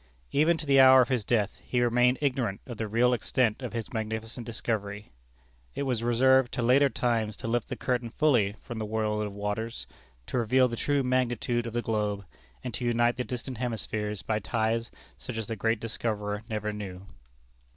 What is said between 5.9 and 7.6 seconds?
reserved to later times to